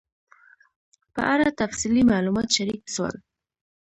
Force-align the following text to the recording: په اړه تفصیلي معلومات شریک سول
په 1.13 1.21
اړه 1.33 1.47
تفصیلي 1.61 2.03
معلومات 2.11 2.47
شریک 2.57 2.81
سول 2.95 3.15